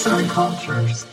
Arts 0.00 0.12
and 0.12 0.30
Cultures. 0.34 1.06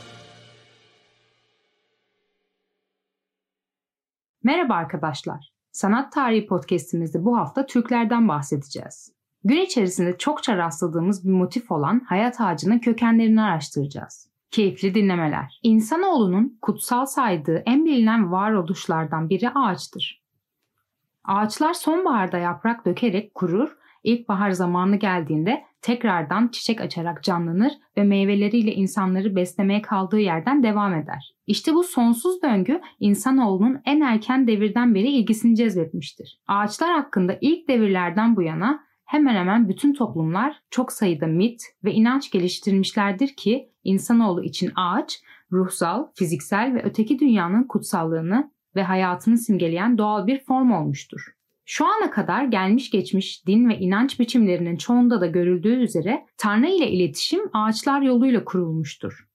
Merhaba 4.44 4.73
arkadaşlar. 4.73 5.52
Sanat 5.71 6.12
Tarihi 6.12 6.48
podcast'imizde 6.48 7.26
bu 7.26 7.38
hafta 7.38 7.65
Türklerden 7.65 8.28
bahsedeceğiz. 8.28 9.13
Gün 9.44 9.62
içerisinde 9.62 10.18
çokça 10.18 10.57
rastladığımız 10.57 11.28
bir 11.28 11.32
motif 11.32 11.71
olan 11.71 12.00
hayat 12.00 12.42
ağacının 12.42 12.79
kökenlerini 12.79 13.42
araştıracağız. 13.42 14.29
Keyifli 14.52 14.96
dinlemeler. 14.96 15.60
İnsanoğlunun 15.64 16.57
kutsal 16.61 17.06
saydığı 17.06 17.64
en 17.65 17.86
bilinen 17.86 18.32
varoluşlardan 18.32 19.29
biri 19.29 19.50
ağaçtır. 19.50 20.24
Ağaçlar 21.24 21.74
sonbaharda 21.74 22.38
yaprak 22.38 22.86
dökerek 22.86 23.36
kurur, 23.36 23.78
ilkbahar 24.08 24.52
zamanı 24.52 24.96
geldiğinde 24.96 25.64
tekrardan 25.82 26.48
çiçek 26.48 26.82
açarak 26.82 27.24
canlanır 27.24 27.74
ve 27.98 28.04
meyveleriyle 28.04 28.74
insanları 28.74 29.36
beslemeye 29.36 29.82
kaldığı 29.82 30.20
yerden 30.20 30.64
devam 30.64 30.93
eder. 30.93 31.36
İşte 31.48 31.74
bu 31.74 31.84
sonsuz 31.84 32.42
döngü 32.42 32.81
insanoğlunun 33.00 33.81
en 33.86 34.02
erken 34.02 34.48
devirden 34.48 34.95
beri 34.95 35.08
ilgisini 35.08 35.56
cezbetmiştir. 35.56 36.42
Ağaçlar 36.48 36.94
hakkında 36.94 37.38
ilk 37.42 37.67
devirlerden 37.67 38.36
bu 38.36 38.42
yana 38.42 38.80
hemen 39.06 39.36
hemen 39.36 39.70
bütün 39.70 39.94
toplumlar 39.94 40.62
çok 40.70 40.92
sayıda 40.92 41.28
mit 41.28 41.62
ve 41.84 41.94
inanç 41.94 42.31
geliştirmişlerdir 42.31 43.28
ki 43.28 43.72
insanoğlu 43.84 44.44
için 44.44 44.72
ağaç 44.76 45.22
ruhsal, 45.52 46.08
fiziksel 46.16 46.73
ve 46.73 46.84
öteki 46.84 47.20
dünyanın 47.20 47.64
kutsallığını 47.64 48.52
ve 48.76 48.84
hayatını 48.84 49.38
simgeleyen 49.38 49.98
doğal 49.98 50.28
bir 50.28 50.39
form 50.39 50.72
olmuştur. 50.72 51.36
Şu 51.70 51.86
ana 51.86 52.12
kadar 52.12 52.44
gelmiş 52.44 52.89
geçmiş 52.89 53.48
din 53.48 53.70
ve 53.70 53.80
inanç 53.80 54.20
biçimlerinin 54.20 54.78
çoğunda 54.78 55.22
da 55.22 55.28
görüldüğü 55.28 55.76
üzere 55.76 56.26
Tanrı 56.38 56.67
ile 56.67 56.92
iletişim 56.92 57.42
ağaçlar 57.53 58.02
yoluyla 58.02 58.46
kurulmuştur. 58.46 59.28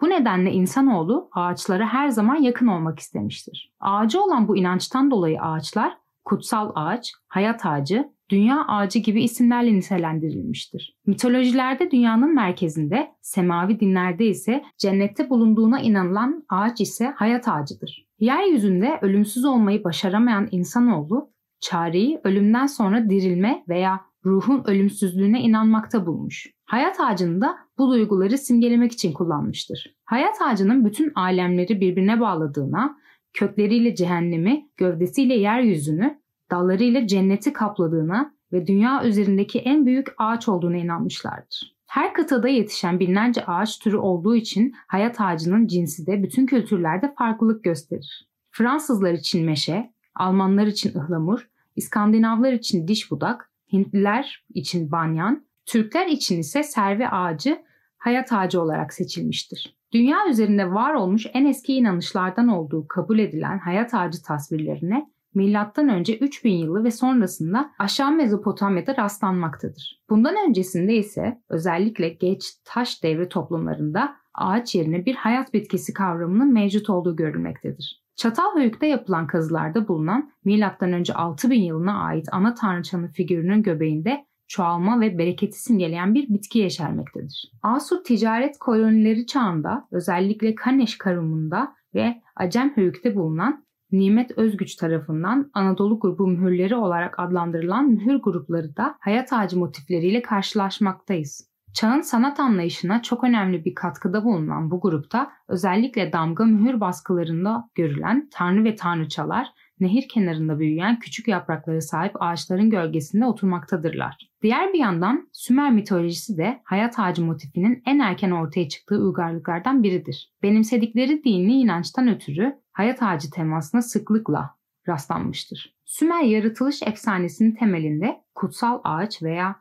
Bu 0.00 0.10
nedenle 0.10 0.52
insanoğlu 0.52 1.28
ağaçlara 1.32 1.86
her 1.86 2.08
zaman 2.08 2.36
yakın 2.36 2.66
olmak 2.66 2.98
istemiştir. 2.98 3.72
Ağacı 3.80 4.22
olan 4.22 4.48
bu 4.48 4.56
inançtan 4.56 5.10
dolayı 5.10 5.40
ağaçlar 5.40 5.96
kutsal 6.24 6.72
ağaç, 6.74 7.12
hayat 7.28 7.66
ağacı, 7.66 8.08
dünya 8.30 8.64
ağacı 8.68 8.98
gibi 8.98 9.22
isimlerle 9.22 9.74
nitelendirilmiştir. 9.74 10.96
Mitolojilerde 11.06 11.90
dünyanın 11.90 12.34
merkezinde, 12.34 13.12
semavi 13.20 13.80
dinlerde 13.80 14.26
ise 14.26 14.64
cennette 14.78 15.30
bulunduğuna 15.30 15.80
inanılan 15.80 16.44
ağaç 16.48 16.80
ise 16.80 17.06
hayat 17.16 17.48
ağacıdır. 17.48 18.06
Yeryüzünde 18.18 18.98
ölümsüz 19.02 19.44
olmayı 19.44 19.84
başaramayan 19.84 20.48
insanoğlu 20.50 21.31
çareyi 21.62 22.20
ölümden 22.24 22.66
sonra 22.66 23.10
dirilme 23.10 23.64
veya 23.68 24.00
ruhun 24.24 24.62
ölümsüzlüğüne 24.66 25.40
inanmakta 25.40 26.06
bulmuş. 26.06 26.46
Hayat 26.64 27.00
ağacını 27.00 27.40
da 27.40 27.56
bu 27.78 27.90
duyguları 27.90 28.38
simgelemek 28.38 28.92
için 28.92 29.12
kullanmıştır. 29.12 29.96
Hayat 30.04 30.42
ağacının 30.42 30.84
bütün 30.84 31.12
alemleri 31.14 31.80
birbirine 31.80 32.20
bağladığına, 32.20 32.96
kökleriyle 33.32 33.94
cehennemi, 33.94 34.68
gövdesiyle 34.76 35.34
yeryüzünü, 35.34 36.18
dallarıyla 36.50 37.06
cenneti 37.06 37.52
kapladığına 37.52 38.34
ve 38.52 38.66
dünya 38.66 39.04
üzerindeki 39.04 39.58
en 39.58 39.86
büyük 39.86 40.06
ağaç 40.18 40.48
olduğuna 40.48 40.76
inanmışlardır. 40.76 41.76
Her 41.86 42.14
kıtada 42.14 42.48
yetişen 42.48 43.00
binlerce 43.00 43.46
ağaç 43.46 43.78
türü 43.78 43.96
olduğu 43.96 44.36
için 44.36 44.74
hayat 44.88 45.20
ağacının 45.20 45.66
cinsi 45.66 46.06
de 46.06 46.22
bütün 46.22 46.46
kültürlerde 46.46 47.14
farklılık 47.18 47.64
gösterir. 47.64 48.28
Fransızlar 48.50 49.12
için 49.12 49.44
meşe, 49.44 49.92
Almanlar 50.14 50.66
için 50.66 50.98
ıhlamur, 50.98 51.48
İskandinavlar 51.76 52.52
için 52.52 52.88
diş 52.88 53.10
budak, 53.10 53.52
Hintliler 53.72 54.44
için 54.54 54.92
banyan, 54.92 55.46
Türkler 55.66 56.06
için 56.06 56.38
ise 56.38 56.62
servi 56.62 57.08
ağacı 57.08 57.62
hayat 57.98 58.32
ağacı 58.32 58.62
olarak 58.62 58.92
seçilmiştir. 58.92 59.76
Dünya 59.92 60.28
üzerinde 60.28 60.72
var 60.72 60.94
olmuş 60.94 61.26
en 61.34 61.46
eski 61.46 61.74
inanışlardan 61.74 62.48
olduğu 62.48 62.88
kabul 62.88 63.18
edilen 63.18 63.58
hayat 63.58 63.94
ağacı 63.94 64.22
tasvirlerine 64.22 65.12
milattan 65.34 65.88
önce 65.88 66.18
3000 66.18 66.52
yılı 66.52 66.84
ve 66.84 66.90
sonrasında 66.90 67.70
aşağı 67.78 68.12
Mezopotamya'da 68.12 68.96
rastlanmaktadır. 68.96 70.02
Bundan 70.10 70.34
öncesinde 70.48 70.94
ise 70.94 71.42
özellikle 71.48 72.08
geç 72.08 72.44
taş 72.64 73.02
devri 73.02 73.28
toplumlarında 73.28 74.16
ağaç 74.34 74.74
yerine 74.74 75.06
bir 75.06 75.14
hayat 75.14 75.54
bitkisi 75.54 75.92
kavramının 75.92 76.52
mevcut 76.52 76.90
olduğu 76.90 77.16
görülmektedir. 77.16 78.01
Çatalhöyük'te 78.16 78.86
yapılan 78.86 79.26
kazılarda 79.26 79.88
bulunan 79.88 80.32
M.Ö. 80.44 81.12
6000 81.14 81.62
yılına 81.62 82.04
ait 82.04 82.28
ana 82.32 82.54
tanrıçanın 82.54 83.08
figürünün 83.08 83.62
göbeğinde 83.62 84.26
çoğalma 84.48 85.00
ve 85.00 85.18
bereketi 85.18 85.62
simgeleyen 85.62 86.14
bir 86.14 86.28
bitki 86.28 86.58
yeşermektedir. 86.58 87.52
Asur 87.62 88.04
ticaret 88.04 88.58
kolonileri 88.58 89.26
çağında 89.26 89.88
özellikle 89.90 90.54
Kaneş 90.54 90.98
karumunda 90.98 91.74
ve 91.94 92.22
Acem 92.36 92.76
Höyük'te 92.76 93.16
bulunan 93.16 93.64
Nimet 93.92 94.38
Özgüç 94.38 94.76
tarafından 94.76 95.50
Anadolu 95.54 96.00
grubu 96.00 96.26
mühürleri 96.26 96.76
olarak 96.76 97.18
adlandırılan 97.18 97.88
mühür 97.88 98.14
grupları 98.14 98.76
da 98.76 98.96
hayat 99.00 99.32
ağacı 99.32 99.58
motifleriyle 99.58 100.22
karşılaşmaktayız. 100.22 101.51
Çağın 101.74 102.00
sanat 102.00 102.40
anlayışına 102.40 103.02
çok 103.02 103.24
önemli 103.24 103.64
bir 103.64 103.74
katkıda 103.74 104.24
bulunan 104.24 104.70
bu 104.70 104.80
grupta 104.80 105.32
özellikle 105.48 106.12
damga 106.12 106.44
mühür 106.44 106.80
baskılarında 106.80 107.68
görülen 107.74 108.28
tanrı 108.32 108.64
ve 108.64 108.76
tanrıçalar 108.76 109.48
nehir 109.80 110.08
kenarında 110.08 110.58
büyüyen 110.58 110.98
küçük 110.98 111.28
yaprakları 111.28 111.82
sahip 111.82 112.22
ağaçların 112.22 112.70
gölgesinde 112.70 113.26
oturmaktadırlar. 113.26 114.30
Diğer 114.42 114.72
bir 114.72 114.78
yandan 114.78 115.28
Sümer 115.32 115.72
mitolojisi 115.72 116.36
de 116.36 116.60
hayat 116.64 116.98
ağacı 116.98 117.24
motifinin 117.24 117.82
en 117.86 117.98
erken 117.98 118.30
ortaya 118.30 118.68
çıktığı 118.68 118.98
uygarlıklardan 118.98 119.82
biridir. 119.82 120.32
Benimsedikleri 120.42 121.24
dini 121.24 121.60
inançtan 121.60 122.08
ötürü 122.08 122.54
hayat 122.72 123.02
ağacı 123.02 123.30
temasına 123.30 123.82
sıklıkla 123.82 124.50
rastlanmıştır. 124.88 125.76
Sümer 125.84 126.22
yaratılış 126.22 126.82
efsanesinin 126.82 127.54
temelinde 127.54 128.20
kutsal 128.34 128.80
ağaç 128.84 129.22
veya 129.22 129.56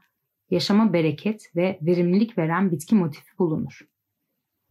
yaşama 0.51 0.93
bereket 0.93 1.55
ve 1.55 1.79
verimlilik 1.81 2.37
veren 2.37 2.71
bitki 2.71 2.95
motifi 2.95 3.37
bulunur. 3.39 3.79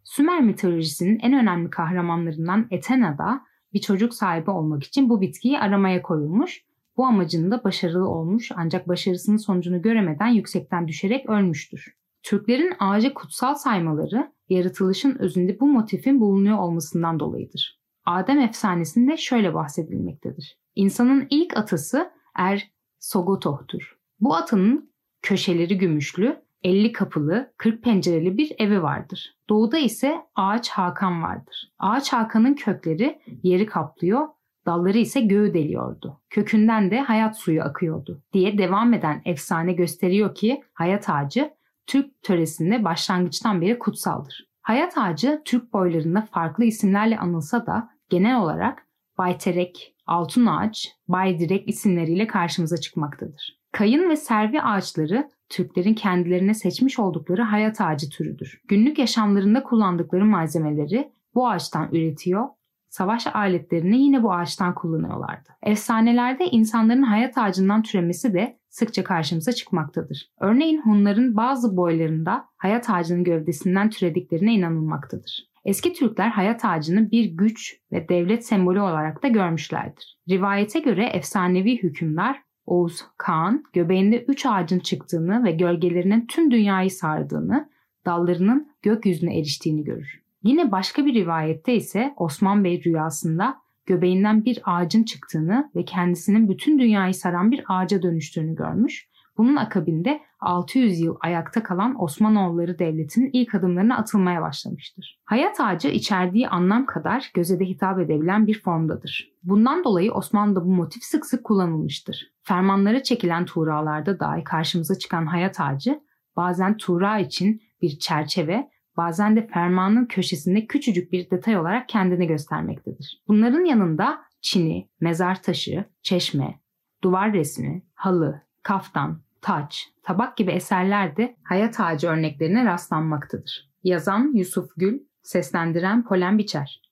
Sümer 0.04 0.40
mitolojisinin 0.40 1.18
en 1.18 1.32
önemli 1.32 1.70
kahramanlarından 1.70 2.66
Ethena 2.70 3.18
da 3.18 3.40
bir 3.72 3.80
çocuk 3.80 4.14
sahibi 4.14 4.50
olmak 4.50 4.84
için 4.84 5.08
bu 5.08 5.20
bitkiyi 5.20 5.58
aramaya 5.58 6.02
koyulmuş. 6.02 6.64
Bu 6.96 7.06
amacında 7.06 7.64
başarılı 7.64 8.08
olmuş 8.08 8.52
ancak 8.56 8.88
başarısının 8.88 9.36
sonucunu 9.36 9.82
göremeden 9.82 10.28
yüksekten 10.28 10.88
düşerek 10.88 11.28
ölmüştür. 11.28 11.94
Türklerin 12.22 12.72
ağacı 12.78 13.14
kutsal 13.14 13.54
saymaları 13.54 14.32
yaratılışın 14.48 15.16
özünde 15.18 15.60
bu 15.60 15.66
motifin 15.66 16.20
bulunuyor 16.20 16.58
olmasından 16.58 17.20
dolayıdır. 17.20 17.80
Adem 18.06 18.40
efsanesinde 18.40 19.16
şöyle 19.16 19.54
bahsedilmektedir. 19.54 20.58
İnsanın 20.74 21.26
ilk 21.30 21.56
atası 21.56 22.10
Er 22.34 22.70
Sogotoh'tur. 22.98 23.98
Bu 24.20 24.34
atının 24.34 24.89
köşeleri 25.22 25.78
gümüşlü, 25.78 26.42
50 26.64 26.92
kapılı, 26.92 27.52
40 27.56 27.82
pencereli 27.82 28.38
bir 28.38 28.52
evi 28.58 28.82
vardır. 28.82 29.36
Doğuda 29.48 29.78
ise 29.78 30.16
Ağaç 30.34 30.70
Hakan 30.70 31.22
vardır. 31.22 31.72
Ağaç 31.78 32.12
Hakan'ın 32.12 32.54
kökleri 32.54 33.20
yeri 33.42 33.66
kaplıyor, 33.66 34.28
dalları 34.66 34.98
ise 34.98 35.20
göğü 35.20 35.54
deliyordu. 35.54 36.20
Kökünden 36.30 36.90
de 36.90 37.00
hayat 37.00 37.38
suyu 37.38 37.62
akıyordu 37.62 38.22
diye 38.32 38.58
devam 38.58 38.94
eden 38.94 39.22
efsane 39.24 39.72
gösteriyor 39.72 40.34
ki 40.34 40.62
hayat 40.72 41.10
ağacı 41.10 41.50
Türk 41.86 42.22
töresinde 42.22 42.84
başlangıçtan 42.84 43.60
beri 43.60 43.78
kutsaldır. 43.78 44.48
Hayat 44.62 44.98
ağacı 44.98 45.42
Türk 45.44 45.72
boylarında 45.72 46.28
farklı 46.32 46.64
isimlerle 46.64 47.18
anılsa 47.18 47.66
da 47.66 47.90
genel 48.08 48.40
olarak 48.40 48.86
Bayterek, 49.18 49.94
Altın 50.06 50.46
Ağaç, 50.46 50.96
Baydirek 51.08 51.68
isimleriyle 51.68 52.26
karşımıza 52.26 52.76
çıkmaktadır. 52.76 53.59
Kayın 53.80 54.10
ve 54.10 54.16
servi 54.16 54.62
ağaçları 54.62 55.30
Türklerin 55.48 55.94
kendilerine 55.94 56.54
seçmiş 56.54 56.98
oldukları 56.98 57.42
hayat 57.42 57.80
ağacı 57.80 58.10
türüdür. 58.10 58.60
Günlük 58.68 58.98
yaşamlarında 58.98 59.62
kullandıkları 59.62 60.24
malzemeleri 60.24 61.12
bu 61.34 61.48
ağaçtan 61.48 61.88
üretiyor, 61.92 62.48
savaş 62.88 63.26
aletlerini 63.26 64.00
yine 64.02 64.22
bu 64.22 64.32
ağaçtan 64.32 64.74
kullanıyorlardı. 64.74 65.48
Efsanelerde 65.62 66.46
insanların 66.46 67.02
hayat 67.02 67.38
ağacından 67.38 67.82
türemesi 67.82 68.34
de 68.34 68.58
sıkça 68.68 69.04
karşımıza 69.04 69.52
çıkmaktadır. 69.52 70.30
Örneğin 70.40 70.82
Hunların 70.82 71.36
bazı 71.36 71.76
boylarında 71.76 72.44
hayat 72.56 72.90
ağacının 72.90 73.24
gövdesinden 73.24 73.90
türediklerine 73.90 74.54
inanılmaktadır. 74.54 75.50
Eski 75.64 75.92
Türkler 75.92 76.28
hayat 76.28 76.64
ağacını 76.64 77.10
bir 77.10 77.24
güç 77.24 77.76
ve 77.92 78.08
devlet 78.08 78.46
sembolü 78.46 78.80
olarak 78.80 79.22
da 79.22 79.28
görmüşlerdir. 79.28 80.18
Rivayete 80.28 80.80
göre 80.80 81.04
efsanevi 81.04 81.82
hükümler 81.82 82.42
Oğuz 82.70 83.04
Kağan 83.16 83.64
göbeğinde 83.72 84.24
üç 84.24 84.46
ağacın 84.46 84.78
çıktığını 84.78 85.44
ve 85.44 85.52
gölgelerinin 85.52 86.26
tüm 86.26 86.50
dünyayı 86.50 86.90
sardığını, 86.90 87.68
dallarının 88.06 88.70
gökyüzüne 88.82 89.38
eriştiğini 89.38 89.84
görür. 89.84 90.22
Yine 90.42 90.72
başka 90.72 91.06
bir 91.06 91.14
rivayette 91.14 91.74
ise 91.74 92.14
Osman 92.16 92.64
Bey 92.64 92.82
rüyasında 92.84 93.56
göbeğinden 93.86 94.44
bir 94.44 94.60
ağacın 94.64 95.02
çıktığını 95.02 95.70
ve 95.76 95.84
kendisinin 95.84 96.48
bütün 96.48 96.78
dünyayı 96.78 97.14
saran 97.14 97.50
bir 97.50 97.64
ağaca 97.68 98.02
dönüştüğünü 98.02 98.54
görmüş. 98.54 99.08
Bunun 99.38 99.56
akabinde 99.56 100.20
600 100.40 101.00
yıl 101.00 101.16
ayakta 101.20 101.62
kalan 101.62 102.02
Osmanoğulları 102.02 102.78
Devleti'nin 102.78 103.30
ilk 103.32 103.54
adımlarına 103.54 103.96
atılmaya 103.96 104.42
başlamıştır. 104.42 105.20
Hayat 105.24 105.60
ağacı 105.60 105.88
içerdiği 105.88 106.48
anlam 106.48 106.86
kadar 106.86 107.30
göze 107.34 107.60
de 107.60 107.64
hitap 107.64 107.98
edebilen 107.98 108.46
bir 108.46 108.62
formdadır. 108.62 109.32
Bundan 109.42 109.84
dolayı 109.84 110.12
Osmanlı'da 110.12 110.64
bu 110.64 110.70
motif 110.70 111.02
sık 111.02 111.26
sık 111.26 111.44
kullanılmıştır. 111.44 112.32
Fermanlara 112.42 113.02
çekilen 113.02 113.44
tuğralarda 113.44 114.20
dahi 114.20 114.44
karşımıza 114.44 114.98
çıkan 114.98 115.26
hayat 115.26 115.60
ağacı 115.60 116.00
bazen 116.36 116.76
tuğra 116.76 117.18
için 117.18 117.62
bir 117.82 117.98
çerçeve, 117.98 118.70
bazen 118.96 119.36
de 119.36 119.46
fermanın 119.46 120.06
köşesinde 120.06 120.66
küçücük 120.66 121.12
bir 121.12 121.30
detay 121.30 121.56
olarak 121.56 121.88
kendini 121.88 122.26
göstermektedir. 122.26 123.22
Bunların 123.28 123.64
yanında 123.64 124.20
çini, 124.40 124.88
mezar 125.00 125.42
taşı, 125.42 125.84
çeşme, 126.02 126.60
duvar 127.02 127.32
resmi, 127.32 127.82
halı, 127.94 128.42
kaftan, 128.62 129.22
taç, 129.42 129.88
tabak 130.02 130.36
gibi 130.36 130.50
eserler 130.50 131.16
de 131.16 131.36
hayat 131.44 131.80
ağacı 131.80 132.08
örneklerine 132.08 132.64
rastlanmaktadır. 132.64 133.70
Yazan 133.82 134.32
Yusuf 134.34 134.70
Gül, 134.76 134.98
seslendiren 135.22 136.04
Polen 136.04 136.38
Biçer. 136.38 136.89